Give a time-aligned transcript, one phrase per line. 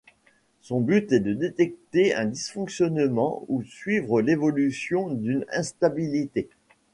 [0.61, 6.49] Son but est de détecter un dysfonctionnement ou suivre l'évolution d'une instabilité.